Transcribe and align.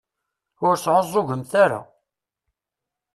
Ur 0.67 0.75
sεuẓẓugemt 0.77 1.51
ara. 1.63 1.81